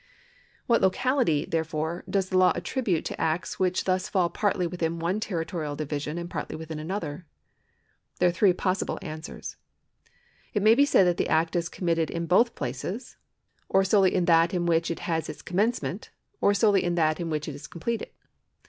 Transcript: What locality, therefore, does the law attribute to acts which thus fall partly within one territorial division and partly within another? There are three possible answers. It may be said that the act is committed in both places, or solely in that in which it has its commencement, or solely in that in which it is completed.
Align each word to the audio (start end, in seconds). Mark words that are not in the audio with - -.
What 0.65 0.81
locality, 0.81 1.45
therefore, 1.45 2.03
does 2.09 2.29
the 2.29 2.37
law 2.39 2.53
attribute 2.55 3.05
to 3.05 3.21
acts 3.21 3.59
which 3.59 3.83
thus 3.83 4.09
fall 4.09 4.31
partly 4.31 4.65
within 4.65 4.97
one 4.97 5.19
territorial 5.19 5.75
division 5.75 6.17
and 6.17 6.27
partly 6.27 6.55
within 6.55 6.79
another? 6.79 7.27
There 8.17 8.27
are 8.27 8.31
three 8.31 8.51
possible 8.51 8.97
answers. 9.03 9.57
It 10.55 10.63
may 10.63 10.73
be 10.73 10.85
said 10.85 11.05
that 11.05 11.17
the 11.17 11.29
act 11.29 11.55
is 11.55 11.69
committed 11.69 12.09
in 12.09 12.25
both 12.25 12.55
places, 12.55 13.17
or 13.69 13.83
solely 13.83 14.15
in 14.15 14.25
that 14.25 14.55
in 14.55 14.65
which 14.65 14.89
it 14.89 15.01
has 15.01 15.29
its 15.29 15.43
commencement, 15.43 16.09
or 16.41 16.55
solely 16.55 16.83
in 16.83 16.95
that 16.95 17.19
in 17.19 17.29
which 17.29 17.47
it 17.47 17.53
is 17.53 17.67
completed. 17.67 18.09